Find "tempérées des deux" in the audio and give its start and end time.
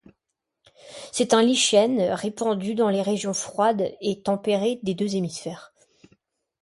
4.23-5.15